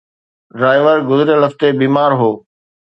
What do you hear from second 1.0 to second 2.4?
گذريل هفتي بيمار هو.